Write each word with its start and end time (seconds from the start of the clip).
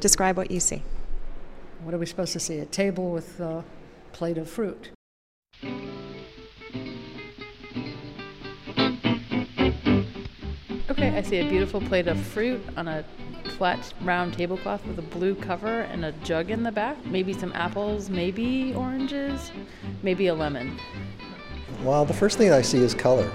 Describe 0.00 0.36
what 0.38 0.50
you 0.50 0.60
see. 0.60 0.82
What 1.84 1.94
are 1.94 1.98
we 1.98 2.06
supposed 2.06 2.32
to 2.32 2.40
see? 2.40 2.58
A 2.58 2.66
table 2.66 3.12
with 3.12 3.38
a 3.38 3.62
plate 4.12 4.38
of 4.38 4.48
fruit. 4.48 4.90
Okay, 10.90 11.16
I 11.16 11.22
see 11.22 11.38
a 11.38 11.48
beautiful 11.48 11.82
plate 11.82 12.08
of 12.08 12.18
fruit 12.18 12.62
on 12.78 12.88
a 12.88 13.04
flat 13.58 13.92
round 14.00 14.32
tablecloth 14.32 14.84
with 14.86 14.98
a 14.98 15.02
blue 15.02 15.34
cover 15.34 15.82
and 15.82 16.06
a 16.06 16.12
jug 16.24 16.50
in 16.50 16.62
the 16.62 16.72
back. 16.72 17.04
Maybe 17.04 17.34
some 17.34 17.52
apples, 17.52 18.08
maybe 18.08 18.74
oranges, 18.74 19.52
maybe 20.02 20.28
a 20.28 20.34
lemon. 20.34 20.78
Well, 21.82 22.06
the 22.06 22.14
first 22.14 22.38
thing 22.38 22.52
I 22.52 22.62
see 22.62 22.78
is 22.78 22.94
color. 22.94 23.30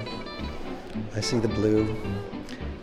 I 1.16 1.22
see 1.22 1.38
the 1.38 1.48
blue 1.48 1.96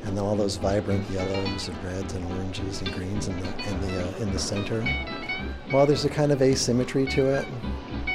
and 0.05 0.19
all 0.19 0.37
those 0.37 0.57
vibrant 0.57 1.09
yellows 1.11 1.68
and 1.68 1.85
reds 1.85 2.14
and 2.14 2.25
oranges 2.32 2.80
and 2.80 2.93
greens 2.93 3.29
in 3.29 3.39
the 3.41 3.48
in 3.68 3.80
the 3.80 4.09
uh, 4.09 4.17
in 4.18 4.32
the 4.32 4.39
center. 4.39 4.82
Well, 5.72 5.86
there's 5.86 6.04
a 6.04 6.11
kind 6.11 6.32
of 6.32 6.43
asymmetry 6.43 7.07
to 7.07 7.26
it. 7.35 7.46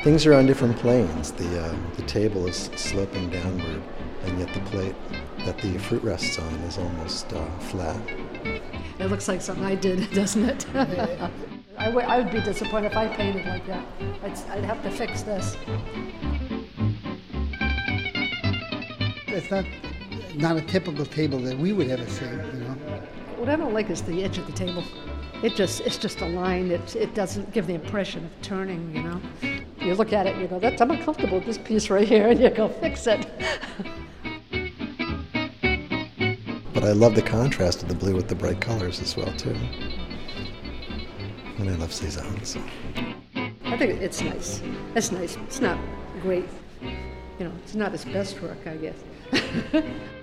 Things 0.04 0.26
are 0.26 0.34
on 0.34 0.46
different 0.46 0.78
planes. 0.78 1.32
The 1.32 1.66
uh, 1.66 1.76
the 1.96 2.04
table 2.04 2.48
is 2.48 2.70
sloping 2.76 3.30
downward, 3.30 3.82
and 4.24 4.40
yet 4.40 4.54
the 4.54 4.60
plate 4.62 4.96
that 5.46 5.58
the 5.60 5.78
fruit 5.78 6.04
rests 6.04 6.38
on 6.40 6.54
is 6.66 6.78
almost 6.78 7.32
uh, 7.34 7.46
flat. 7.60 8.00
It 9.00 9.06
looks 9.10 9.28
like 9.28 9.42
something 9.42 9.66
I 9.66 9.76
did, 9.76 10.12
doesn't 10.14 10.46
it? 10.46 10.66
I, 11.80 11.86
w- 11.86 12.08
I 12.08 12.18
would 12.20 12.32
be 12.32 12.42
disappointed 12.42 12.92
if 12.92 12.98
I 12.98 13.08
painted 13.08 13.46
like 13.46 13.66
that. 13.68 13.86
I'd, 14.24 14.32
I'd 14.50 14.64
have 14.66 14.82
to 14.84 14.90
fix 14.90 15.22
this. 15.22 15.56
It's 19.28 19.52
not 19.52 19.66
not 20.38 20.58
a 20.58 20.62
typical 20.62 21.06
table 21.06 21.40
that 21.40 21.58
we 21.58 21.74
would 21.74 21.90
ever 21.90 22.08
see, 22.08 22.26
you 22.26 22.32
know. 22.32 22.76
What 23.38 23.50
I 23.50 23.56
don't 23.56 23.74
like 23.74 23.90
is 23.90 24.02
the 24.02 24.24
edge 24.24 24.38
of 24.38 24.46
the 24.46 24.54
table. 24.54 24.84
It 25.44 25.56
just 25.56 25.82
it's 25.82 25.98
just 25.98 26.22
a 26.22 26.26
line. 26.26 26.72
It 26.72 26.96
it 26.96 27.14
doesn't 27.14 27.54
give 27.54 27.68
the 27.68 27.76
impression 27.76 28.26
of 28.26 28.42
turning. 28.42 28.96
You 28.96 29.04
know, 29.04 29.22
you 29.80 29.94
look 29.94 30.12
at 30.12 30.26
it, 30.26 30.34
and 30.34 30.42
you 30.42 30.48
go, 30.48 30.60
"That's 30.60 30.82
I'm 30.82 30.90
uncomfortable 30.90 31.38
with 31.38 31.46
this 31.46 31.60
piece 31.60 31.90
right 31.90 32.08
here," 32.08 32.28
and 32.32 32.40
you 32.40 32.50
go, 32.50 32.68
"Fix 32.68 33.06
it." 33.08 33.28
But 36.74 36.84
I 36.84 36.92
love 36.92 37.16
the 37.16 37.22
contrast 37.22 37.84
of 37.84 37.90
the 37.90 37.96
blue 37.96 38.16
with 38.16 38.28
the 38.28 38.36
bright 38.36 38.62
colors 38.62 39.00
as 39.02 39.16
well 39.16 39.32
too. 39.34 39.56
And 41.60 41.70
I 41.70 41.76
love 41.76 41.94
Cezanne. 41.94 42.44
So. 42.44 42.62
I 43.66 43.78
think 43.78 44.02
it's 44.02 44.22
nice. 44.22 44.62
It's 44.96 45.12
nice. 45.12 45.36
It's 45.38 45.62
not 45.62 45.78
great. 46.22 46.48
You 46.82 47.46
know, 47.46 47.52
it's 47.64 47.76
not 47.76 47.92
his 47.92 48.06
best 48.06 48.42
work, 48.42 48.58
I 48.66 48.78
guess. 48.78 49.84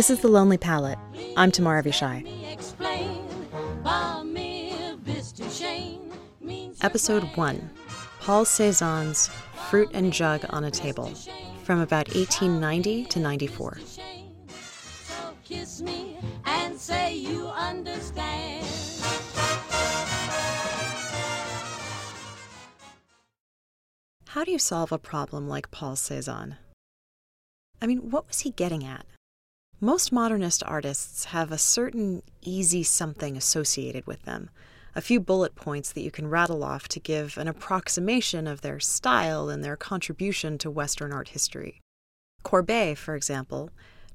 This 0.00 0.08
is 0.08 0.20
The 0.20 0.28
Lonely 0.28 0.56
Palette. 0.56 0.98
I'm 1.36 1.52
Tamar 1.52 1.82
Avishai. 1.82 2.24
Episode 6.80 7.24
1 7.24 7.70
Paul 8.20 8.46
Cézanne's 8.46 9.28
Fruit 9.68 9.90
and 9.92 10.10
Jug 10.10 10.46
on 10.48 10.64
a 10.64 10.70
Table, 10.70 11.12
from 11.64 11.80
about 11.80 12.08
1890 12.14 13.04
to 13.04 13.20
94. 13.20 13.78
How 24.28 24.44
do 24.44 24.50
you 24.50 24.58
solve 24.58 24.92
a 24.92 24.98
problem 24.98 25.46
like 25.46 25.70
Paul 25.70 25.94
Cézanne? 25.94 26.56
I 27.82 27.86
mean, 27.86 28.08
what 28.10 28.26
was 28.26 28.40
he 28.40 28.50
getting 28.52 28.82
at? 28.82 29.04
Most 29.82 30.12
modernist 30.12 30.62
artists 30.66 31.24
have 31.26 31.50
a 31.50 31.56
certain 31.56 32.22
easy 32.42 32.82
something 32.82 33.34
associated 33.34 34.06
with 34.06 34.24
them, 34.24 34.50
a 34.94 35.00
few 35.00 35.20
bullet 35.20 35.54
points 35.54 35.90
that 35.92 36.02
you 36.02 36.10
can 36.10 36.28
rattle 36.28 36.62
off 36.62 36.86
to 36.88 37.00
give 37.00 37.38
an 37.38 37.48
approximation 37.48 38.46
of 38.46 38.60
their 38.60 38.78
style 38.78 39.48
and 39.48 39.64
their 39.64 39.78
contribution 39.78 40.58
to 40.58 40.70
Western 40.70 41.14
art 41.14 41.28
history. 41.28 41.80
Courbet, 42.42 42.98
for 42.98 43.14
example, 43.14 43.70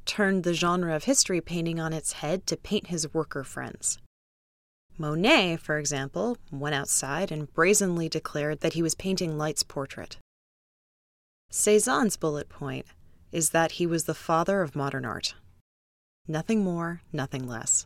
turned 0.06 0.44
the 0.44 0.53
genre 0.53 0.96
of 0.96 1.06
history 1.06 1.42
painting 1.42 1.80
on 1.80 1.94
its 1.94 2.14
head 2.14 2.46
to 2.46 2.58
paint 2.58 2.88
his 2.88 3.12
worker 3.12 3.44
friends. 3.44 3.97
Monet, 5.00 5.58
for 5.58 5.80
example, 5.80 6.38
went 6.52 6.76
outside 6.76 7.32
and 7.32 7.52
brazenly 7.56 8.08
declared 8.08 8.59
that 8.59 8.74
he 8.74 8.84
was 8.84 8.94
painting 8.94 9.36
Light's 9.36 9.64
portrait. 9.64 10.18
Cezanne's 11.50 12.18
bullet 12.18 12.50
point 12.50 12.86
is 13.32 13.50
that 13.50 13.74
he 13.74 13.88
was 13.88 14.03
the 14.03 14.14
father 14.14 14.62
of 14.62 14.76
modern 14.76 15.06
art. 15.06 15.34
Nothing 16.28 16.63
more, 16.63 17.02
nothing 17.13 17.47
less. 17.47 17.86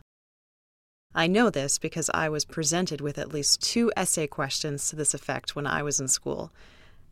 I 1.14 1.26
know 1.26 1.50
this 1.50 1.76
because 1.76 2.08
I 2.14 2.30
was 2.30 2.46
presented 2.46 3.02
with 3.02 3.18
at 3.18 3.34
least 3.34 3.60
two 3.60 3.92
essay 3.96 4.26
questions 4.26 4.88
to 4.88 4.96
this 4.96 5.12
effect 5.12 5.54
when 5.54 5.66
I 5.66 5.82
was 5.82 6.00
in 6.00 6.08
school, 6.08 6.50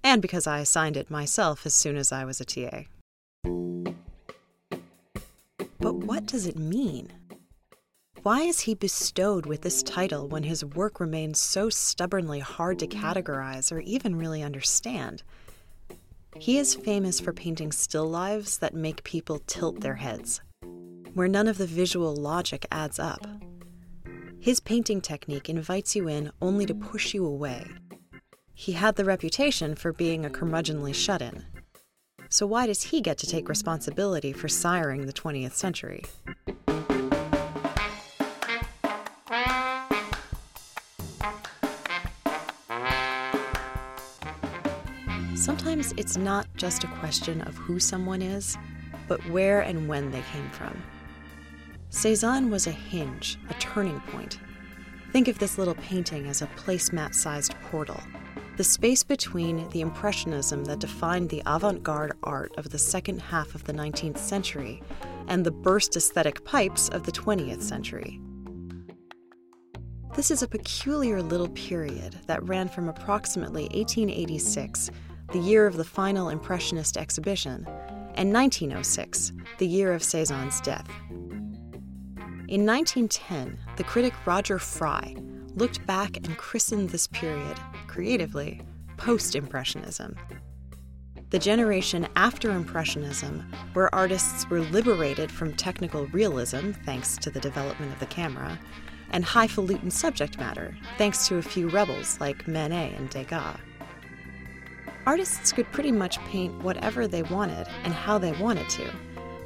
and 0.03 0.23
because 0.23 0.47
I 0.47 0.61
assigned 0.61 0.97
it 0.97 1.11
myself 1.11 1.67
as 1.67 1.75
soon 1.75 1.97
as 1.97 2.13
I 2.13 2.25
was 2.25 2.41
a 2.41 2.47
TA. 2.47 2.85
But 5.81 5.97
what 5.97 6.25
does 6.25 6.47
it 6.47 6.57
mean? 6.57 7.13
Why 8.23 8.41
is 8.41 8.61
he 8.61 8.75
bestowed 8.75 9.45
with 9.45 9.61
this 9.61 9.83
title 9.83 10.29
when 10.29 10.45
his 10.45 10.65
work 10.65 10.99
remains 10.99 11.39
so 11.39 11.69
stubbornly 11.69 12.41
hard 12.41 12.79
to 12.79 12.87
categorize 12.87 13.71
or 13.71 13.81
even 13.81 14.17
really 14.17 14.43
understand? 14.43 15.23
He 16.39 16.57
is 16.57 16.75
famous 16.75 17.21
for 17.21 17.35
painting 17.35 17.73
still 17.73 18.09
lives 18.09 18.59
that 18.59 18.75
make 18.75 19.05
people 19.05 19.43
tilt 19.47 19.81
their 19.81 19.97
heads 19.97 20.41
where 21.19 21.27
none 21.27 21.49
of 21.49 21.59
the 21.59 21.67
visual 21.67 22.15
logic 22.15 22.65
adds 22.71 23.01
up. 23.01 23.27
His 24.39 24.61
painting 24.61 25.01
technique 25.01 25.49
invites 25.49 25.97
you 25.97 26.07
in 26.07 26.31
only 26.41 26.65
to 26.65 26.73
push 26.73 27.13
you 27.13 27.27
away. 27.27 27.67
He 28.55 28.71
had 28.71 28.95
the 28.95 29.05
reputation 29.05 29.75
for 29.75 29.93
being 29.93 30.25
a 30.25 30.31
curmudgeonly 30.31 30.95
shut 30.95 31.21
in. 31.21 31.45
So, 32.29 32.47
why 32.47 32.69
does 32.69 32.83
he 32.83 33.01
get 33.01 33.19
to 33.19 33.27
take 33.27 33.49
responsibility 33.49 34.33
for 34.33 34.47
siring 34.47 35.07
the 35.07 35.13
20th 35.13 35.55
century? 35.55 36.05
Sometimes 45.35 45.93
it's 45.97 46.17
not 46.17 46.47
just 46.55 46.85
a 46.85 46.89
question 47.01 47.41
of 47.41 47.57
who 47.57 47.81
someone 47.81 48.23
is, 48.23 48.57
but 49.09 49.19
where 49.31 49.63
and 49.63 49.89
when 49.89 50.13
they 50.13 50.23
came 50.33 50.49
from. 50.51 50.81
Cezanne 51.91 52.51
was 52.51 52.67
a 52.67 52.71
hinge, 52.71 53.39
a 53.49 53.55
turning 53.55 54.01
point. 54.01 54.39
Think 55.11 55.27
of 55.27 55.39
this 55.39 55.57
little 55.57 55.75
painting 55.77 56.27
as 56.27 56.43
a 56.43 56.47
placemat 56.49 57.15
sized 57.15 57.55
portal, 57.71 57.99
the 58.59 58.65
space 58.65 59.03
between 59.03 59.67
the 59.71 59.81
Impressionism 59.81 60.65
that 60.67 60.81
defined 60.81 61.31
the 61.31 61.43
avant 61.47 61.83
garde 61.83 62.13
art 62.23 62.53
of 62.59 62.69
the 62.69 62.79
second 62.79 63.23
half 63.23 63.55
of 63.55 63.65
the 63.65 63.73
19th 63.73 64.19
century 64.19 64.83
and 65.29 65.45
the 65.45 65.51
burst 65.51 65.97
aesthetic 65.97 66.45
pipes 66.45 66.91
of 66.91 67.05
the 67.05 67.13
20th 67.13 67.63
century. 67.63 68.21
This 70.15 70.31
is 70.31 70.43
a 70.43 70.49
peculiar 70.49 71.23
little 71.23 71.49
period 71.51 72.17
that 72.27 72.47
ran 72.47 72.69
from 72.69 72.89
approximately 72.91 73.63
1886, 73.63 74.91
the 75.33 75.39
year 75.39 75.67
of 75.67 75.77
the 75.77 75.85
final 75.85 76.29
Impressionist 76.29 76.99
exhibition, 76.99 77.67
and 78.15 78.33
1906, 78.33 79.33
the 79.57 79.67
year 79.67 79.95
of 79.95 80.03
Cezanne's 80.03 80.61
death. 80.61 80.91
In 82.49 82.65
1910, 82.65 83.59
the 83.77 83.85
critic 83.85 84.15
Roger 84.25 84.59
Fry 84.59 85.15
looked 85.57 85.87
back 85.87 86.17
and 86.17 86.35
christened 86.39 86.89
this 86.89 87.07
period, 87.07 87.59
creatively, 87.89 88.63
post 88.97 89.35
Impressionism. 89.35 90.17
The 91.29 91.39
generation 91.39 92.09
after 92.17 92.53
Impressionism, 92.53 93.53
where 93.75 93.95
artists 93.95 94.49
were 94.49 94.61
liberated 94.61 95.31
from 95.31 95.57
technical 95.57 96.07
realism 96.07 96.71
thanks 96.87 97.19
to 97.19 97.29
the 97.29 97.39
development 97.39 97.93
of 97.93 98.01
the 98.01 98.07
camera, 98.07 98.59
and 99.11 99.27
highfalutin 99.27 99.91
subject 99.91 100.39
matter 100.39 100.75
thanks 100.97 101.29
to 101.29 101.37
a 101.37 101.43
few 101.43 101.69
rebels 101.69 102.19
like 102.19 102.49
Manet 102.49 102.95
and 102.97 103.11
Degas. 103.11 103.59
Artists 105.05 105.53
could 105.53 105.71
pretty 105.71 105.93
much 105.93 106.19
paint 106.21 106.63
whatever 106.63 107.07
they 107.07 107.25
wanted 107.25 107.67
and 107.85 107.93
how 107.93 108.17
they 108.17 108.33
wanted 108.33 108.71
to 108.71 108.91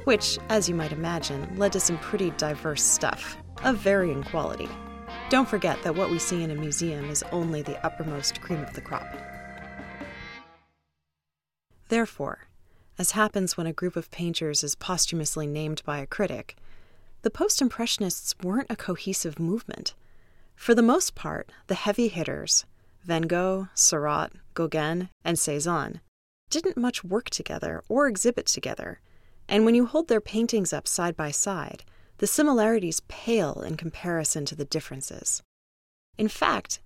which, 0.05 0.37
as 0.49 0.67
you 0.67 0.75
might 0.75 0.91
imagine, 0.91 1.55
led 1.57 1.71
to 1.73 1.79
some 1.79 1.97
pretty 1.99 2.31
diverse 2.31 2.83
stuff, 2.83 3.37
of 3.63 3.77
varying 3.77 4.23
quality. 4.23 4.69
Don't 5.29 5.47
forget 5.47 5.81
that 5.83 5.95
what 5.95 6.09
we 6.09 6.19
see 6.19 6.43
in 6.43 6.51
a 6.51 6.55
museum 6.55 7.09
is 7.09 7.23
only 7.31 7.61
the 7.61 7.83
uppermost 7.85 8.41
cream 8.41 8.61
of 8.61 8.73
the 8.73 8.81
crop. 8.81 9.07
Therefore, 11.89 12.47
as 12.97 13.11
happens 13.11 13.57
when 13.57 13.67
a 13.67 13.73
group 13.73 13.95
of 13.95 14.11
painters 14.11 14.63
is 14.63 14.75
posthumously 14.75 15.47
named 15.47 15.81
by 15.85 15.99
a 15.99 16.07
critic, 16.07 16.55
the 17.23 17.31
post 17.31 17.61
Impressionists 17.61 18.35
weren't 18.43 18.69
a 18.69 18.75
cohesive 18.75 19.39
movement. 19.39 19.95
For 20.55 20.75
the 20.75 20.81
most 20.81 21.15
part, 21.15 21.51
the 21.67 21.75
heavy 21.75 22.09
hitters, 22.09 22.65
Van 23.03 23.23
Gogh, 23.23 23.69
Seurat, 23.73 24.31
Gauguin, 24.53 25.09
and 25.23 25.39
Cezanne, 25.39 26.01
didn't 26.49 26.77
much 26.77 27.03
work 27.03 27.29
together 27.29 27.83
or 27.89 28.07
exhibit 28.07 28.45
together, 28.45 28.99
and 29.47 29.65
when 29.65 29.75
you 29.75 29.85
hold 29.85 30.07
their 30.07 30.21
paintings 30.21 30.73
up 30.73 30.87
side 30.87 31.15
by 31.15 31.31
side, 31.31 31.83
the 32.17 32.27
similarities 32.27 33.01
pale 33.07 33.61
in 33.61 33.75
comparison 33.75 34.45
to 34.45 34.55
the 34.55 34.65
differences. 34.65 35.41
In 36.17 36.27
fact, 36.27 36.79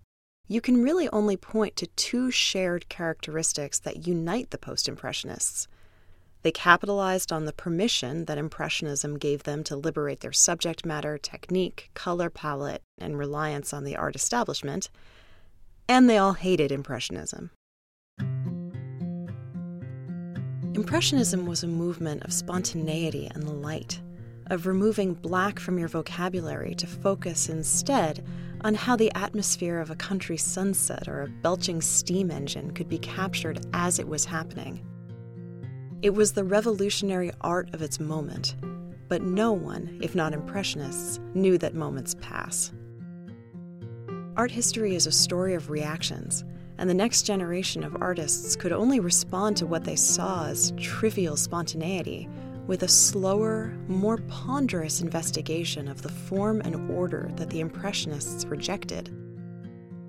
you 0.48 0.62
can 0.62 0.81
really 0.81 1.09
only 1.09 1.36
point 1.36 1.75
to 1.75 1.88
two 1.88 2.31
shared 2.31 2.88
characteristics 2.89 3.80
that 3.80 4.07
unite 4.07 4.51
the 4.51 4.57
Post 4.57 4.88
Impressionists. 4.88 5.68
They 6.42 6.51
capitalized 6.51 7.33
on 7.33 7.45
the 7.45 7.51
permission 7.51 8.25
that 8.25 8.38
Impressionism 8.38 9.18
gave 9.18 9.44
them 9.44 9.63
to 9.65 9.75
liberate 9.75 10.21
their 10.21 10.31
subject 10.31 10.86
matter, 10.86 11.18
technique, 11.18 11.89
color 11.94 12.30
palette, 12.30 12.81
and 12.98 13.18
reliance 13.18 13.74
on 13.74 13.83
the 13.83 13.98
art 13.98 14.15
establishment, 14.15 14.89
and 15.89 16.10
they 16.10 16.18
all 16.18 16.33
hated 16.33 16.71
Impressionism. 16.71 17.51
Impressionism 20.77 21.47
was 21.47 21.63
a 21.63 21.68
movement 21.68 22.24
of 22.24 22.31
spontaneity 22.31 23.27
and 23.33 23.63
light, 23.63 24.00
of 24.51 24.68
removing 24.68 25.15
black 25.15 25.59
from 25.59 25.79
your 25.79 25.88
vocabulary 25.88 26.75
to 26.75 26.85
focus 26.85 27.50
instead 27.50 28.24
on 28.62 28.75
how 28.75 28.95
the 28.95 29.12
atmosphere 29.15 29.79
of 29.79 29.89
a 29.89 29.95
country 29.95 30.38
sunset 30.38 31.07
or 31.07 31.24
a 31.24 31.29
belching 31.41 31.81
steam 31.81 32.29
engine 32.29 32.69
could 32.75 32.88
be 32.88 33.00
captured 33.00 33.65
as 33.74 33.97
it 33.97 34.07
was 34.07 34.24
happening. 34.24 34.85
It 36.03 36.12
was 36.12 36.33
the 36.33 36.44
revolutionary 36.44 37.31
art 37.41 37.74
of 37.74 37.81
its 37.81 38.00
moment, 38.00 38.56
but 39.07 39.24
no 39.24 39.53
one, 39.53 39.97
if 40.00 40.13
not 40.13 40.31
Impressionists, 40.31 41.19
knew 41.33 41.57
that 41.57 41.74
moments 41.74 42.15
pass. 42.21 42.71
Art 44.35 44.51
history 44.51 44.94
is 44.94 45.07
a 45.07 45.12
story 45.12 45.56
of 45.56 45.71
reactions, 45.71 46.45
and 46.77 46.89
the 46.89 46.94
next 46.94 47.24
generation 47.24 47.83
of 47.83 48.01
artists 48.01 48.56
could 48.56 48.71
only 48.71 49.00
respond 49.00 49.57
to 49.57 49.65
what 49.65 49.83
they 49.83 49.95
saw 49.95 50.45
as 50.47 50.71
trivial 50.77 51.35
spontaneity 51.35 52.29
with 52.68 52.83
a 52.83 52.88
slower, 52.88 53.74
more 53.88 54.18
ponderous 54.27 55.01
investigation 55.01 55.88
of 55.88 56.01
the 56.01 56.09
form 56.09 56.62
and 56.62 56.91
order 56.91 57.31
that 57.35 57.50
the 57.50 57.62
Impressionists 57.62 58.45
rejected. 58.45 59.09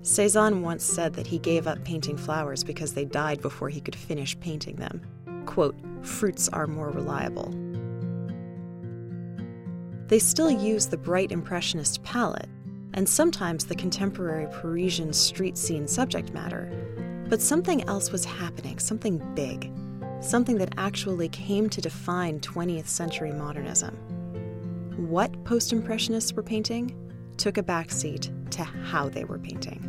Cezanne 0.01 0.61
once 0.61 0.83
said 0.83 1.13
that 1.13 1.27
he 1.27 1.39
gave 1.39 1.67
up 1.67 1.83
painting 1.83 2.17
flowers 2.17 2.63
because 2.63 2.93
they 2.93 3.05
died 3.05 3.41
before 3.41 3.69
he 3.69 3.81
could 3.81 3.95
finish 3.95 4.39
painting 4.39 4.75
them. 4.75 5.01
Quote, 5.45 5.75
fruits 6.01 6.49
are 6.49 6.67
more 6.67 6.89
reliable. 6.89 7.53
They 10.07 10.19
still 10.19 10.49
use 10.49 10.87
the 10.87 10.97
bright 10.97 11.31
Impressionist 11.31 12.03
palette, 12.03 12.49
and 12.93 13.07
sometimes 13.07 13.65
the 13.65 13.75
contemporary 13.75 14.47
Parisian 14.51 15.13
street 15.13 15.57
scene 15.57 15.87
subject 15.87 16.33
matter, 16.33 16.71
but 17.27 17.41
something 17.41 17.87
else 17.87 18.11
was 18.11 18.25
happening, 18.25 18.79
something 18.79 19.17
big 19.35 19.71
something 20.21 20.57
that 20.57 20.73
actually 20.77 21.29
came 21.29 21.69
to 21.69 21.81
define 21.81 22.39
20th 22.39 22.87
century 22.87 23.31
modernism. 23.31 23.95
What 25.09 25.43
post 25.45 25.71
Impressionists 25.71 26.33
were 26.33 26.43
painting 26.43 26.95
took 27.37 27.57
a 27.57 27.63
backseat 27.63 28.29
to 28.51 28.63
how 28.63 29.09
they 29.09 29.23
were 29.23 29.39
painting. 29.39 29.85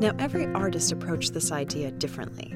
Now, 0.00 0.12
every 0.18 0.46
artist 0.46 0.92
approached 0.92 1.32
this 1.34 1.52
idea 1.52 1.90
differently. 1.92 2.54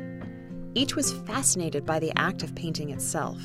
Each 0.74 0.94
was 0.94 1.12
fascinated 1.12 1.86
by 1.86 1.98
the 1.98 2.12
act 2.16 2.42
of 2.42 2.54
painting 2.54 2.90
itself, 2.90 3.38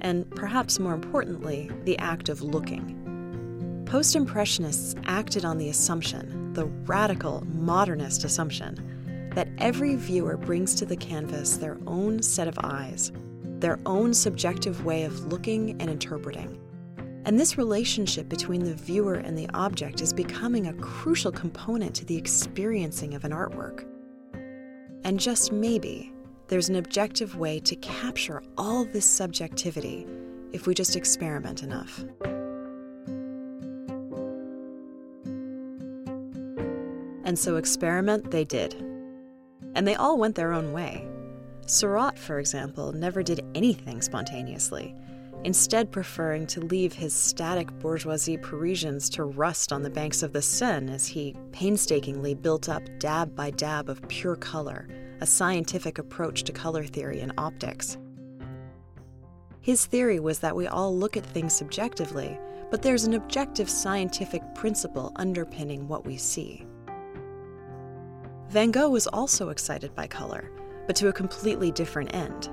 and 0.00 0.30
perhaps 0.30 0.78
more 0.78 0.94
importantly, 0.94 1.70
the 1.84 1.98
act 1.98 2.28
of 2.28 2.42
looking. 2.42 2.94
Post 3.88 4.16
Impressionists 4.16 4.94
acted 5.06 5.46
on 5.46 5.56
the 5.56 5.70
assumption, 5.70 6.52
the 6.52 6.66
radical 6.66 7.42
modernist 7.46 8.22
assumption, 8.22 9.30
that 9.34 9.48
every 9.56 9.96
viewer 9.96 10.36
brings 10.36 10.74
to 10.74 10.84
the 10.84 10.94
canvas 10.94 11.56
their 11.56 11.78
own 11.86 12.20
set 12.20 12.48
of 12.48 12.58
eyes, 12.62 13.12
their 13.60 13.80
own 13.86 14.12
subjective 14.12 14.84
way 14.84 15.04
of 15.04 15.32
looking 15.32 15.70
and 15.80 15.88
interpreting. 15.88 16.60
And 17.24 17.40
this 17.40 17.56
relationship 17.56 18.28
between 18.28 18.62
the 18.62 18.74
viewer 18.74 19.14
and 19.14 19.38
the 19.38 19.48
object 19.54 20.02
is 20.02 20.12
becoming 20.12 20.66
a 20.66 20.74
crucial 20.74 21.32
component 21.32 21.94
to 21.96 22.04
the 22.04 22.16
experiencing 22.16 23.14
of 23.14 23.24
an 23.24 23.32
artwork. 23.32 23.86
And 25.04 25.18
just 25.18 25.50
maybe, 25.50 26.12
there's 26.48 26.68
an 26.68 26.76
objective 26.76 27.36
way 27.36 27.58
to 27.60 27.76
capture 27.76 28.42
all 28.58 28.84
this 28.84 29.06
subjectivity 29.06 30.06
if 30.52 30.66
we 30.66 30.74
just 30.74 30.94
experiment 30.94 31.62
enough. 31.62 32.04
And 37.28 37.38
so 37.38 37.56
experiment 37.56 38.30
they 38.30 38.46
did 38.46 38.74
and 39.74 39.86
they 39.86 39.94
all 39.94 40.16
went 40.16 40.34
their 40.34 40.54
own 40.54 40.72
way. 40.72 41.06
Seurat, 41.66 42.18
for 42.18 42.38
example, 42.38 42.90
never 42.92 43.22
did 43.22 43.44
anything 43.54 44.00
spontaneously, 44.00 44.94
instead, 45.44 45.92
preferring 45.92 46.46
to 46.46 46.62
leave 46.62 46.94
his 46.94 47.12
static 47.12 47.70
bourgeoisie 47.80 48.38
Parisians 48.38 49.10
to 49.10 49.24
rust 49.24 49.74
on 49.74 49.82
the 49.82 49.90
banks 49.90 50.22
of 50.22 50.32
the 50.32 50.40
Seine 50.40 50.90
as 50.90 51.06
he 51.06 51.36
painstakingly 51.52 52.34
built 52.34 52.70
up 52.70 52.82
dab 52.98 53.36
by 53.36 53.50
dab 53.50 53.90
of 53.90 54.08
pure 54.08 54.36
color, 54.36 54.88
a 55.20 55.26
scientific 55.26 55.98
approach 55.98 56.44
to 56.44 56.52
color 56.52 56.84
theory 56.84 57.20
and 57.20 57.34
optics. 57.36 57.98
His 59.60 59.84
theory 59.84 60.18
was 60.18 60.38
that 60.38 60.56
we 60.56 60.66
all 60.66 60.96
look 60.96 61.18
at 61.18 61.26
things 61.26 61.52
subjectively, 61.52 62.40
but 62.70 62.80
there's 62.80 63.04
an 63.04 63.12
objective 63.12 63.68
scientific 63.68 64.42
principle 64.54 65.12
underpinning 65.16 65.88
what 65.88 66.06
we 66.06 66.16
see. 66.16 66.66
Van 68.50 68.70
Gogh 68.70 68.88
was 68.88 69.06
also 69.06 69.50
excited 69.50 69.94
by 69.94 70.06
color, 70.06 70.50
but 70.86 70.96
to 70.96 71.08
a 71.08 71.12
completely 71.12 71.70
different 71.70 72.14
end. 72.14 72.48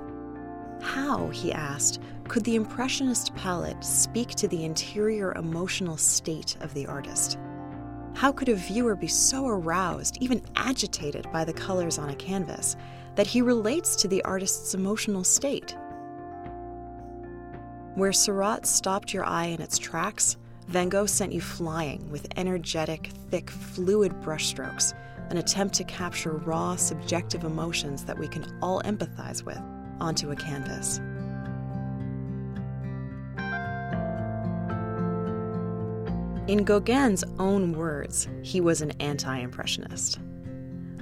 How, 0.82 1.28
he 1.28 1.52
asked, 1.52 2.02
could 2.28 2.44
the 2.44 2.54
Impressionist 2.54 3.34
palette 3.34 3.82
speak 3.82 4.28
to 4.34 4.46
the 4.46 4.64
interior 4.66 5.32
emotional 5.36 5.96
state 5.96 6.54
of 6.60 6.74
the 6.74 6.86
artist? 6.86 7.38
How 8.14 8.30
could 8.30 8.50
a 8.50 8.54
viewer 8.54 8.94
be 8.94 9.06
so 9.06 9.48
aroused, 9.48 10.18
even 10.20 10.42
agitated 10.54 11.32
by 11.32 11.44
the 11.44 11.54
colors 11.54 11.98
on 11.98 12.10
a 12.10 12.16
canvas, 12.16 12.76
that 13.14 13.26
he 13.26 13.40
relates 13.40 13.96
to 13.96 14.08
the 14.08 14.22
artist's 14.24 14.74
emotional 14.74 15.24
state? 15.24 15.74
Where 17.94 18.12
Seurat 18.12 18.66
stopped 18.66 19.14
your 19.14 19.24
eye 19.24 19.46
in 19.46 19.62
its 19.62 19.78
tracks, 19.78 20.36
Van 20.68 20.90
Gogh 20.90 21.06
sent 21.06 21.32
you 21.32 21.40
flying 21.40 22.10
with 22.10 22.28
energetic, 22.36 23.08
thick, 23.30 23.48
fluid 23.48 24.12
brushstrokes 24.20 24.92
an 25.30 25.38
attempt 25.38 25.74
to 25.74 25.84
capture 25.84 26.32
raw, 26.32 26.76
subjective 26.76 27.44
emotions 27.44 28.04
that 28.04 28.18
we 28.18 28.28
can 28.28 28.58
all 28.62 28.82
empathize 28.82 29.42
with 29.42 29.60
onto 30.00 30.30
a 30.30 30.36
canvas. 30.36 31.00
In 36.48 36.62
Gauguin's 36.64 37.24
own 37.40 37.72
words, 37.72 38.28
he 38.42 38.60
was 38.60 38.80
an 38.80 38.92
anti 39.00 39.36
Impressionist. 39.38 40.20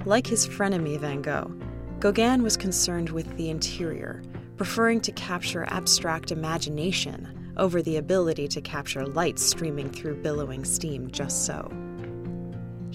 Like 0.03 0.25
his 0.25 0.47
frenemy 0.47 0.99
Van 0.99 1.21
Gogh, 1.21 1.53
Gauguin 1.99 2.41
was 2.41 2.57
concerned 2.57 3.09
with 3.11 3.37
the 3.37 3.49
interior, 3.49 4.23
preferring 4.57 5.01
to 5.01 5.11
capture 5.11 5.65
abstract 5.65 6.31
imagination 6.31 7.53
over 7.57 7.81
the 7.81 7.97
ability 7.97 8.47
to 8.49 8.61
capture 8.61 9.05
light 9.05 9.39
streaming 9.39 9.89
through 9.89 10.21
billowing 10.21 10.65
steam 10.65 11.11
just 11.11 11.45
so. 11.45 11.71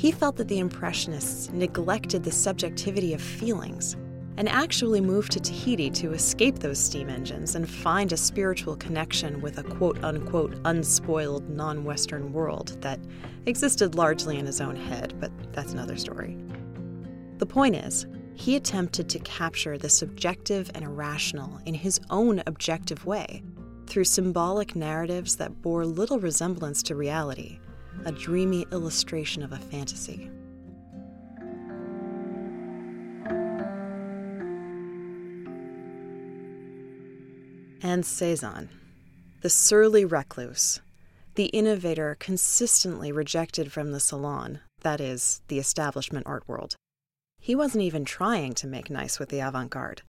He 0.00 0.12
felt 0.12 0.37
that 0.37 0.49
the 0.49 0.61
Impressionists 0.61 1.50
neglected 1.50 2.25
the 2.25 2.33
subjectivity 2.33 3.12
of 3.12 3.21
feelings 3.21 3.99
and 4.38 4.49
actually 4.49 5.02
moved 5.02 5.30
to 5.33 5.40
Tahiti 5.40 5.90
to 5.90 6.14
escape 6.14 6.59
those 6.59 6.78
steam 6.78 7.11
engines 7.11 7.54
and 7.54 7.69
find 7.69 8.11
a 8.11 8.16
spiritual 8.16 8.76
connection 8.76 9.42
with 9.42 9.59
a 9.59 9.62
quote 9.62 10.02
unquote 10.02 10.57
unspoiled 10.64 11.50
non 11.50 11.85
Western 11.85 12.33
world 12.33 12.80
that 12.80 12.99
existed 13.45 13.95
largely 13.95 14.38
in 14.38 14.47
his 14.47 14.62
own 14.62 14.75
head, 14.75 15.21
but 15.21 15.30
that's 15.52 15.75
another 15.75 15.99
story. 15.99 16.35
The 17.37 17.45
point 17.45 17.76
is, 17.76 18.07
he 18.37 18.57
attempted 18.57 19.11
to 19.11 19.19
capture 19.19 19.76
the 19.76 19.90
subjective 19.90 20.71
and 20.75 20.83
irrational 20.83 21.61
in 21.66 21.75
his 21.75 22.00
own 22.09 22.42
objective 22.47 23.04
way 23.04 23.42
through 23.87 24.04
symbolic 24.04 24.75
narratives 24.75 25.37
that 25.37 25.61
bore 25.61 25.85
little 25.85 26.19
resemblance 26.19 26.83
to 26.85 26.95
reality 26.95 27.59
a 28.04 28.12
dreamy 28.12 28.66
illustration 28.73 29.42
of 29.42 29.52
a 29.52 29.59
fantasy. 29.59 30.30
And 37.82 38.04
Cezanne, 38.04 38.68
the 39.40 39.50
surly 39.50 40.04
recluse, 40.04 40.80
the 41.35 41.47
innovator 41.47 42.16
consistently 42.20 43.11
rejected 43.11 43.73
from 43.73 43.92
the 43.92 44.00
salon, 44.00 44.61
that 44.82 45.00
is, 45.00 45.40
the 45.49 45.59
establishment 45.59 46.26
art 46.26 46.47
world. 46.47 46.76
He 47.40 47.54
wasn't 47.54 47.85
even 47.85 48.04
trying 48.04 48.52
to 48.54 48.66
make 48.66 48.90
nice 48.90 49.18
with 49.18 49.30
the 49.30 49.40
avant 49.40 49.70
garde. 49.70 50.02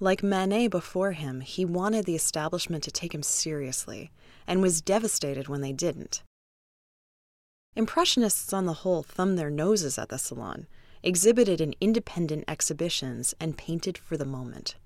Like 0.00 0.22
Manet 0.22 0.68
before 0.68 1.12
him, 1.12 1.40
he 1.40 1.64
wanted 1.64 2.04
the 2.04 2.14
establishment 2.14 2.84
to 2.84 2.92
take 2.92 3.12
him 3.12 3.24
seriously 3.24 4.12
and 4.46 4.62
was 4.62 4.80
devastated 4.80 5.48
when 5.48 5.60
they 5.60 5.72
didn't. 5.72 6.22
Impressionists 7.76 8.52
on 8.52 8.66
the 8.66 8.72
whole 8.82 9.02
thumbed 9.02 9.38
their 9.38 9.50
noses 9.50 9.98
at 9.98 10.08
the 10.08 10.18
salon, 10.18 10.66
exhibited 11.02 11.60
in 11.60 11.74
independent 11.80 12.44
exhibitions, 12.48 13.34
and 13.38 13.56
painted 13.56 13.96
for 13.96 14.16
the 14.16 14.24
moment. 14.24 14.76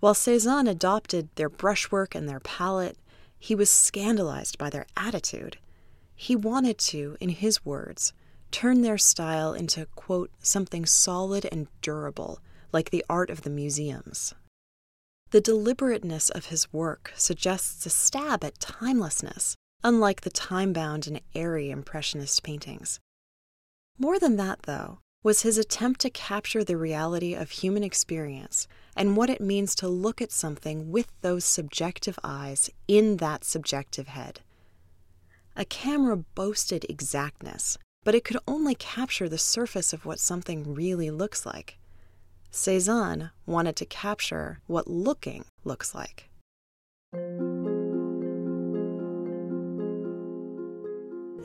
While 0.00 0.14
Cezanne 0.14 0.66
adopted 0.66 1.28
their 1.36 1.48
brushwork 1.48 2.14
and 2.14 2.28
their 2.28 2.40
palette, 2.40 2.98
he 3.38 3.54
was 3.54 3.70
scandalized 3.70 4.58
by 4.58 4.70
their 4.70 4.86
attitude. 4.96 5.58
He 6.14 6.34
wanted 6.34 6.78
to, 6.78 7.16
in 7.20 7.30
his 7.30 7.64
words, 7.64 8.12
turn 8.50 8.82
their 8.82 8.98
style 8.98 9.54
into, 9.54 9.86
quote, 9.94 10.30
something 10.40 10.86
solid 10.86 11.46
and 11.52 11.68
durable, 11.80 12.40
like 12.72 12.90
the 12.90 13.04
art 13.08 13.30
of 13.30 13.42
the 13.42 13.50
museums. 13.50 14.34
The 15.30 15.40
deliberateness 15.40 16.28
of 16.30 16.46
his 16.46 16.72
work 16.72 17.12
suggests 17.16 17.86
a 17.86 17.90
stab 17.90 18.42
at 18.42 18.58
timelessness, 18.58 19.56
unlike 19.82 20.20
the 20.22 20.30
time 20.30 20.72
bound 20.72 21.06
and 21.06 21.20
airy 21.34 21.70
Impressionist 21.70 22.42
paintings. 22.42 23.00
More 23.98 24.18
than 24.18 24.36
that, 24.36 24.62
though, 24.62 24.98
was 25.22 25.42
his 25.42 25.58
attempt 25.58 26.00
to 26.00 26.10
capture 26.10 26.64
the 26.64 26.76
reality 26.76 27.34
of 27.34 27.50
human 27.50 27.82
experience 27.82 28.66
and 28.96 29.16
what 29.16 29.30
it 29.30 29.40
means 29.40 29.74
to 29.74 29.88
look 29.88 30.22
at 30.22 30.32
something 30.32 30.90
with 30.90 31.12
those 31.20 31.44
subjective 31.44 32.18
eyes 32.24 32.70
in 32.88 33.18
that 33.18 33.44
subjective 33.44 34.08
head. 34.08 34.40
A 35.56 35.64
camera 35.64 36.16
boasted 36.16 36.86
exactness, 36.88 37.76
but 38.02 38.14
it 38.14 38.24
could 38.24 38.38
only 38.48 38.74
capture 38.74 39.28
the 39.28 39.36
surface 39.36 39.92
of 39.92 40.06
what 40.06 40.20
something 40.20 40.74
really 40.74 41.10
looks 41.10 41.44
like. 41.44 41.78
Cezanne 42.50 43.30
wanted 43.46 43.76
to 43.76 43.84
capture 43.84 44.60
what 44.66 44.88
looking 44.88 45.44
looks 45.64 45.94
like. 45.94 46.30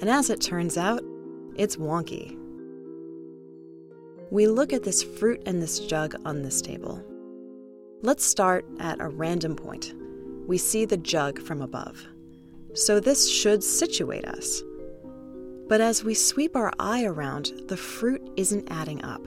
And 0.01 0.09
as 0.09 0.29
it 0.29 0.41
turns 0.41 0.77
out, 0.77 1.01
it's 1.55 1.77
wonky. 1.77 2.37
We 4.31 4.47
look 4.47 4.73
at 4.73 4.83
this 4.83 5.03
fruit 5.03 5.41
and 5.45 5.61
this 5.61 5.79
jug 5.79 6.15
on 6.25 6.41
this 6.41 6.61
table. 6.61 7.03
Let's 8.01 8.25
start 8.25 8.65
at 8.79 8.99
a 8.99 9.07
random 9.07 9.55
point. 9.55 9.93
We 10.47 10.57
see 10.57 10.85
the 10.85 10.97
jug 10.97 11.41
from 11.41 11.61
above. 11.61 12.05
So 12.73 12.99
this 12.99 13.29
should 13.29 13.63
situate 13.63 14.25
us. 14.25 14.61
But 15.67 15.81
as 15.81 16.03
we 16.03 16.13
sweep 16.13 16.55
our 16.55 16.71
eye 16.77 17.05
around, 17.05 17.53
the 17.67 17.77
fruit 17.77 18.21
isn't 18.35 18.69
adding 18.69 19.03
up. 19.03 19.25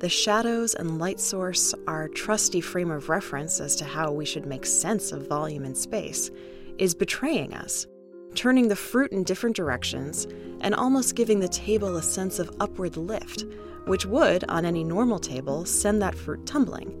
The 0.00 0.08
shadows 0.08 0.74
and 0.74 0.98
light 0.98 1.20
source, 1.20 1.72
our 1.86 2.08
trusty 2.08 2.60
frame 2.60 2.90
of 2.90 3.08
reference 3.08 3.60
as 3.60 3.76
to 3.76 3.84
how 3.84 4.12
we 4.12 4.26
should 4.26 4.44
make 4.44 4.66
sense 4.66 5.12
of 5.12 5.28
volume 5.28 5.64
and 5.64 5.76
space, 5.76 6.30
is 6.76 6.94
betraying 6.94 7.54
us, 7.54 7.86
turning 8.34 8.68
the 8.68 8.76
fruit 8.76 9.12
in 9.12 9.24
different 9.24 9.56
directions 9.56 10.26
and 10.60 10.74
almost 10.74 11.14
giving 11.14 11.40
the 11.40 11.48
table 11.48 11.96
a 11.96 12.02
sense 12.02 12.38
of 12.38 12.54
upward 12.60 12.96
lift, 12.96 13.44
which 13.86 14.06
would, 14.06 14.44
on 14.48 14.64
any 14.64 14.82
normal 14.82 15.18
table, 15.18 15.64
send 15.64 16.00
that 16.00 16.14
fruit 16.14 16.44
tumbling. 16.46 17.00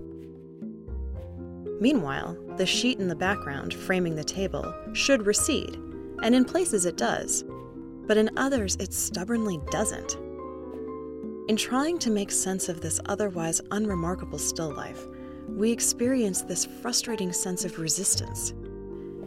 Meanwhile, 1.80 2.36
the 2.56 2.66
sheet 2.66 2.98
in 2.98 3.08
the 3.08 3.16
background 3.16 3.74
framing 3.74 4.14
the 4.14 4.24
table 4.24 4.72
should 4.92 5.26
recede, 5.26 5.76
and 6.22 6.34
in 6.34 6.44
places 6.44 6.86
it 6.86 6.96
does, 6.96 7.44
but 8.06 8.16
in 8.16 8.30
others 8.36 8.76
it 8.76 8.92
stubbornly 8.92 9.60
doesn't. 9.70 10.16
In 11.48 11.56
trying 11.56 11.98
to 11.98 12.10
make 12.10 12.30
sense 12.30 12.68
of 12.68 12.80
this 12.80 13.00
otherwise 13.06 13.60
unremarkable 13.70 14.38
still 14.38 14.72
life, 14.74 15.06
we 15.48 15.70
experience 15.70 16.42
this 16.42 16.64
frustrating 16.64 17.32
sense 17.32 17.64
of 17.64 17.78
resistance, 17.78 18.54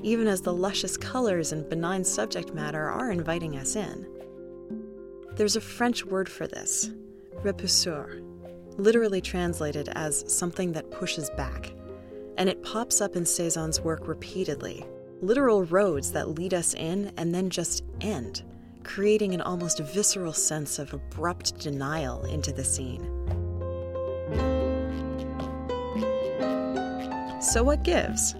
even 0.04 0.27
as 0.27 0.42
the 0.42 0.54
luscious 0.54 0.98
colors 0.98 1.51
and 1.51 1.70
benign 1.70 2.04
subject 2.04 2.54
matter 2.54 2.89
are 2.89 3.12
inviting 3.12 3.58
us 3.58 3.75
in. 3.75 4.08
There's 5.36 5.56
a 5.56 5.62
French 5.62 6.06
word 6.06 6.30
for 6.30 6.48
this, 6.48 6.92
repoussoir, 7.44 8.22
literally 8.77 9.22
translated 9.22 9.89
as 9.89 10.25
something 10.32 10.72
that 10.74 10.92
pushes 10.92 11.30
back, 11.32 11.74
and 12.38 12.50
it 12.50 12.63
pops 12.63 13.01
up 13.01 13.16
in 13.16 13.25
Cezanne's 13.25 13.82
work 13.82 14.08
repeatedly 14.08 14.86
literal 15.22 15.63
roads 15.66 16.12
that 16.12 16.30
lead 16.30 16.54
us 16.54 16.75
in 16.75 17.12
and 17.18 17.34
then 17.34 17.50
just 17.50 17.84
end 18.01 18.44
creating 18.88 19.34
an 19.34 19.42
almost 19.42 19.80
visceral 19.80 20.32
sense 20.32 20.80
of 20.80 20.94
abrupt 20.94 21.60
denial 21.60 22.24
into 22.25 22.54
the 22.54 22.63
scene. 22.63 23.04
So, 27.42 27.63
what 27.63 27.84
gives? 27.84 28.34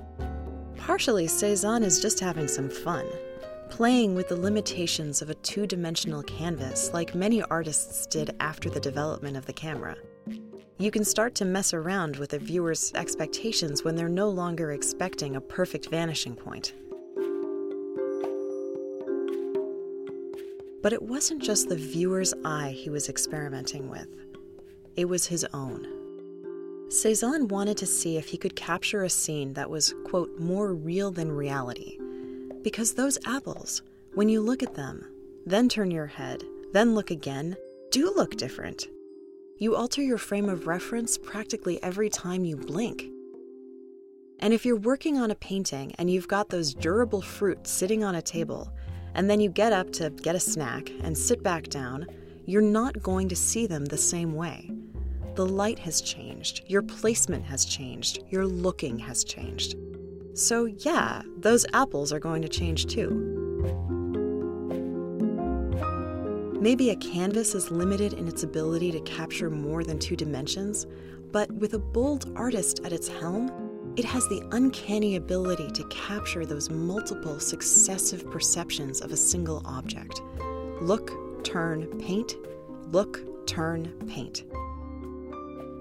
Partially, 0.88 1.28
Cezanne 1.28 1.84
is 1.84 2.02
just 2.02 2.22
having 2.22 2.48
some 2.48 2.70
fun, 2.70 3.06
playing 3.70 4.16
with 4.16 4.30
the 4.30 4.38
limitations 4.38 5.22
of 5.22 5.30
a 5.30 5.36
two 5.36 5.68
dimensional 5.68 6.24
canvas 6.24 6.94
like 6.94 7.14
many 7.14 7.44
artists 7.44 8.06
did 8.06 8.34
after 8.40 8.70
the 8.70 8.80
development 8.80 9.36
of 9.36 9.46
the 9.46 9.52
camera. 9.52 9.98
You 10.78 10.90
can 10.90 11.04
start 11.04 11.36
to 11.36 11.46
mess 11.46 11.74
around 11.74 12.16
with 12.16 12.32
a 12.32 12.40
viewer's 12.40 12.94
expectations 12.96 13.84
when 13.84 13.98
they're 13.98 14.08
no 14.08 14.30
longer 14.30 14.72
expecting 14.72 15.36
a 15.36 15.42
perfect 15.42 15.90
vanishing 15.90 16.38
point. 16.38 16.74
But 20.82 20.94
it 20.94 21.02
wasn't 21.02 21.44
just 21.44 21.68
the 21.68 21.76
viewer's 21.76 22.34
eye 22.46 22.70
he 22.70 22.90
was 22.90 23.10
experimenting 23.10 23.90
with, 23.90 24.08
it 24.96 25.10
was 25.10 25.28
his 25.28 25.46
own. 25.54 25.97
Cezanne 26.90 27.50
wanted 27.50 27.76
to 27.78 27.86
see 27.86 28.16
if 28.16 28.30
he 28.30 28.38
could 28.38 28.56
capture 28.56 29.04
a 29.04 29.10
scene 29.10 29.54
that 29.54 29.70
was, 29.70 29.94
quote, 30.06 30.40
more 30.40 30.74
real 30.74 31.12
than 31.12 31.32
reality. 31.32 31.98
Because 32.62 32.94
those 32.94 33.18
apples, 33.26 33.82
when 34.14 34.30
you 34.30 34.40
look 34.40 34.64
at 34.64 34.74
them, 34.74 35.06
then 35.46 35.68
turn 35.68 35.92
your 35.92 36.08
head, 36.08 36.44
then 36.72 36.96
look 36.96 37.12
again, 37.12 37.58
do 37.92 38.14
look 38.16 38.38
different. 38.38 38.88
You 39.58 39.76
alter 39.76 40.02
your 40.02 40.18
frame 40.18 40.48
of 40.48 40.68
reference 40.68 41.18
practically 41.18 41.82
every 41.84 42.10
time 42.10 42.46
you 42.46 42.56
blink. 42.56 43.10
And 44.40 44.54
if 44.54 44.66
you're 44.66 44.78
working 44.78 45.18
on 45.18 45.32
a 45.32 45.36
painting 45.36 45.94
and 45.98 46.10
you've 46.10 46.28
got 46.28 46.50
those 46.50 46.74
durable 46.74 47.22
fruit 47.22 47.68
sitting 47.68 48.04
on 48.04 48.16
a 48.16 48.22
table, 48.22 48.72
and 49.14 49.30
then 49.30 49.42
you 49.42 49.50
get 49.50 49.74
up 49.74 49.92
to 49.94 50.10
get 50.12 50.36
a 50.36 50.40
snack 50.40 50.90
and 51.02 51.18
sit 51.18 51.44
back 51.44 51.68
down, 51.68 52.08
you're 52.46 52.62
not 52.62 53.02
going 53.02 53.28
to 53.28 53.36
see 53.36 53.68
them 53.68 53.84
the 53.86 53.98
same 53.98 54.34
way. 54.34 54.72
The 55.38 55.46
light 55.46 55.78
has 55.78 56.02
changed, 56.02 56.64
your 56.66 56.82
placement 56.82 57.46
has 57.46 57.64
changed, 57.64 58.24
your 58.28 58.48
looking 58.48 58.98
has 58.98 59.24
changed. 59.24 59.76
So, 60.34 60.66
yeah, 60.66 61.22
those 61.38 61.64
apples 61.74 62.12
are 62.12 62.20
going 62.20 62.42
to 62.42 62.50
change 62.50 62.88
too. 62.88 63.12
Maybe 66.60 66.90
a 66.90 66.96
canvas 66.96 67.54
is 67.54 67.70
limited 67.70 68.14
in 68.14 68.28
its 68.28 68.42
ability 68.42 68.92
to 68.94 69.00
capture 69.02 69.52
more 69.52 69.84
than 69.84 70.00
two 70.00 70.16
dimensions, 70.16 70.88
but 71.32 71.52
with 71.52 71.76
a 71.76 71.80
bold 71.80 72.34
artist 72.36 72.82
at 72.84 72.92
its 72.92 73.08
helm, 73.08 73.94
it 73.96 74.06
has 74.06 74.28
the 74.30 74.42
uncanny 74.54 75.18
ability 75.18 75.70
to 75.70 75.88
capture 75.90 76.48
those 76.48 76.72
multiple 76.72 77.40
successive 77.40 78.28
perceptions 78.32 79.02
of 79.02 79.12
a 79.12 79.18
single 79.18 79.62
object. 79.66 80.20
Look, 80.82 81.44
turn, 81.44 81.86
paint, 82.00 82.38
look, 82.92 83.46
turn, 83.46 83.94
paint. 84.08 84.44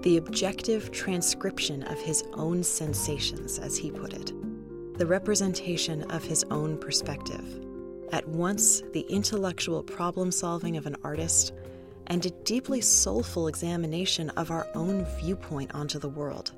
The 0.03 0.17
objective 0.17 0.91
transcription 0.91 1.83
of 1.83 1.99
his 1.99 2.23
own 2.33 2.63
sensations, 2.63 3.57
as 3.57 3.77
he 3.77 3.91
put 3.91 4.13
it. 4.13 4.31
The 4.97 5.05
representation 5.07 6.03
of 6.11 6.23
his 6.23 6.43
own 6.51 6.77
perspective. 6.77 7.59
At 8.11 8.27
once 8.27 8.83
the 8.93 9.05
intellectual 9.09 9.83
problem 9.83 10.31
solving 10.31 10.77
of 10.77 10.85
an 10.85 10.95
artist 11.03 11.51
and 12.07 12.25
a 12.25 12.29
deeply 12.29 12.79
soulful 12.79 13.47
examination 13.47 14.29
of 14.31 14.49
our 14.49 14.67
own 14.75 15.05
viewpoint 15.19 15.73
onto 15.73 15.99
the 15.99 16.09
world. 16.09 16.53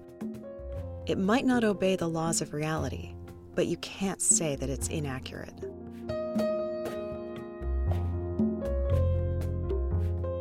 It 1.08 1.17
might 1.17 1.46
not 1.46 1.63
obey 1.63 1.96
the 1.96 2.10
laws 2.10 2.41
of 2.41 2.53
reality, 2.53 3.15
but 3.55 3.67
you 3.67 3.77
can't 3.77 4.22
say 4.22 4.55
that 4.58 4.69
it's 4.69 4.89
inaccurate. 4.89 5.55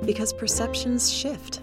Because 0.05 0.33
perceptions 0.33 1.11
shift. 1.11 1.63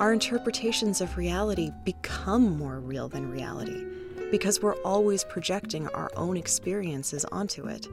Our 0.00 0.12
interpretations 0.12 1.00
of 1.00 1.16
reality 1.16 1.72
become 1.84 2.56
more 2.56 2.78
real 2.78 3.08
than 3.08 3.32
reality 3.32 3.84
because 4.30 4.62
we're 4.62 4.80
always 4.82 5.24
projecting 5.24 5.88
our 5.88 6.12
own 6.14 6.36
experiences 6.36 7.24
onto 7.32 7.66
it. 7.66 7.88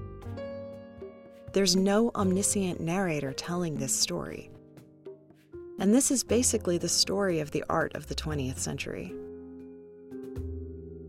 There's 1.54 1.76
no 1.76 2.12
omniscient 2.14 2.80
narrator 2.80 3.34
telling 3.34 3.78
this 3.78 3.96
story. 3.96 4.52
And 5.80 5.96
this 5.96 6.12
is 6.12 6.24
basically 6.24 6.78
the 6.78 6.90
story 6.90 7.40
of 7.40 7.50
the 7.50 7.64
art 7.70 7.96
of 7.96 8.06
the 8.06 8.16
20th 8.16 8.60
century. 8.60 9.12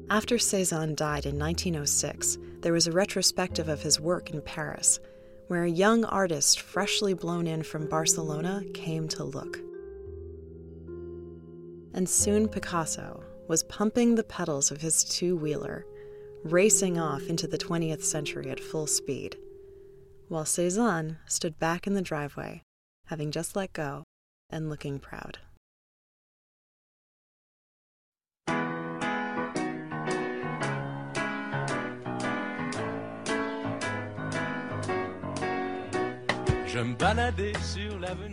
After 0.09 0.39
Cezanne 0.39 0.95
died 0.95 1.27
in 1.27 1.39
1906, 1.39 2.39
there 2.63 2.73
was 2.73 2.87
a 2.87 2.93
retrospective 2.93 3.69
of 3.69 3.83
his 3.83 4.01
work 4.01 4.31
in 4.31 4.41
Paris, 4.41 4.99
where 5.49 5.65
a 5.65 5.71
young 5.71 6.07
artist 6.07 6.61
freshly 6.61 7.13
blown 7.13 7.47
in 7.47 7.63
from 7.63 7.87
Barcelona 7.87 8.63
came 8.73 9.09
to 9.09 9.25
look. 9.25 9.66
And 11.97 12.07
soon 12.07 12.47
Picasso 12.47 13.25
was 13.49 13.63
pumping 13.63 14.15
the 14.15 14.23
pedals 14.23 14.71
of 14.71 14.83
his 14.83 15.03
two 15.03 15.35
wheeler, 15.35 15.87
racing 16.45 16.99
off 16.99 17.23
into 17.23 17.47
the 17.47 17.57
20th 17.57 18.03
century 18.03 18.51
at 18.51 18.61
full 18.61 18.87
speed. 18.87 19.37
while 20.29 20.45
Cezanne 20.45 21.19
stood 21.27 21.59
back 21.59 21.87
in 21.87 21.95
the 21.95 22.03
driveway, 22.03 22.61
having 23.07 23.31
just 23.31 23.55
let 23.57 23.73
go 23.73 24.03
and 24.51 24.69
looking 24.69 24.99
proud. 24.99 25.39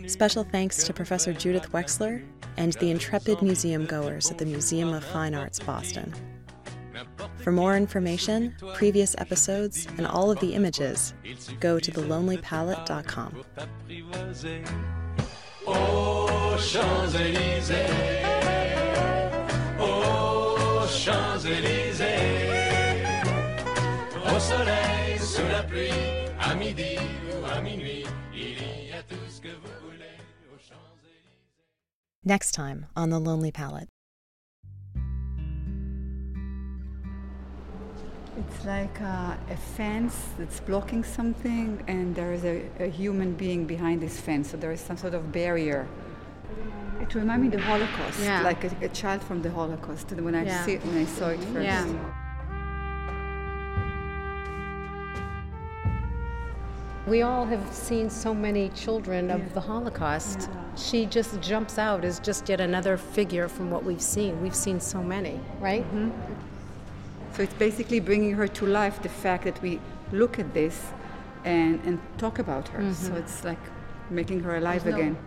Special 0.08 0.44
thanks 0.44 0.84
to 0.84 0.92
Professor 0.92 1.32
Judith 1.32 1.70
Wexler 1.72 2.22
and 2.56 2.72
the 2.74 2.90
intrepid 2.90 3.42
museum 3.42 3.86
goers 3.86 4.30
at 4.30 4.38
the 4.38 4.46
Museum 4.46 4.92
of 4.92 5.04
Fine 5.04 5.34
Arts, 5.34 5.58
Boston. 5.58 6.12
For 7.38 7.52
more 7.52 7.76
information, 7.76 8.54
previous 8.74 9.14
episodes, 9.18 9.86
and 9.98 10.06
all 10.06 10.30
of 10.30 10.38
the 10.40 10.54
images, 10.54 11.14
go 11.60 11.78
to 11.78 11.90
thelonelypalette.com. 11.90 13.44
Aux 15.66 16.58
Champs-Élysées, 16.58 17.86
aux 19.80 20.86
Champs-Élysées, 20.86 22.04
au 24.34 24.38
soleil, 24.38 25.18
sous 25.18 25.48
la 25.48 25.62
pluie, 25.62 25.90
à 26.40 26.54
midi 26.54 26.98
ou 27.32 27.44
à 27.46 27.60
minuit. 27.60 28.04
Next 32.26 32.52
time 32.52 32.86
on 32.96 33.10
The 33.10 33.18
Lonely 33.18 33.52
Palette. 33.52 33.88
It's 38.38 38.64
like 38.64 38.98
a, 39.00 39.38
a, 39.50 39.56
fence 39.56 40.30
that's 40.38 40.58
blocking 40.60 41.04
something, 41.04 41.84
and 41.86 42.14
there 42.16 42.32
is 42.32 42.44
a, 42.44 42.66
a, 42.80 42.86
human 42.86 43.34
being 43.34 43.66
behind 43.66 44.00
this 44.00 44.18
fence, 44.18 44.50
so 44.50 44.56
there 44.56 44.72
is 44.72 44.80
some 44.80 44.96
sort 44.96 45.12
of 45.12 45.32
barrier. 45.32 45.86
It 47.00 47.14
reminds 47.14 47.42
me 47.42 47.48
of 47.48 47.52
the 47.52 47.60
Holocaust, 47.60 48.20
yeah. 48.20 48.40
like 48.40 48.64
a, 48.64 48.86
a, 48.86 48.88
child 48.88 49.22
from 49.22 49.42
the 49.42 49.50
Holocaust. 49.50 50.10
When 50.12 50.34
I 50.34 50.44
yeah. 50.44 50.64
see 50.64 50.72
it, 50.72 50.84
when 50.86 50.96
I 50.96 51.04
saw 51.04 51.28
it 51.28 51.40
first. 51.44 51.64
Yeah. 51.64 52.23
We 57.06 57.20
all 57.20 57.44
have 57.44 57.72
seen 57.72 58.08
so 58.08 58.34
many 58.34 58.70
children 58.70 59.30
of 59.30 59.52
the 59.52 59.60
Holocaust. 59.60 60.48
She 60.76 61.04
just 61.04 61.38
jumps 61.42 61.78
out 61.78 62.02
as 62.02 62.18
just 62.18 62.48
yet 62.48 62.60
another 62.60 62.96
figure 62.96 63.46
from 63.46 63.70
what 63.70 63.84
we've 63.84 64.00
seen. 64.00 64.40
We've 64.42 64.54
seen 64.54 64.80
so 64.80 65.02
many, 65.02 65.38
right? 65.60 65.84
Mm-hmm. 65.84 66.10
So 67.34 67.42
it's 67.42 67.54
basically 67.54 68.00
bringing 68.00 68.32
her 68.34 68.48
to 68.48 68.66
life 68.66 69.02
the 69.02 69.10
fact 69.10 69.44
that 69.44 69.60
we 69.60 69.80
look 70.12 70.38
at 70.38 70.54
this 70.54 70.92
and, 71.44 71.78
and 71.84 72.00
talk 72.16 72.38
about 72.38 72.68
her. 72.68 72.80
Mm-hmm. 72.80 72.92
So 72.92 73.14
it's 73.16 73.44
like 73.44 73.58
making 74.08 74.40
her 74.40 74.56
alive 74.56 74.84
there's 74.84 74.94
again. 74.94 75.12
No, 75.12 75.18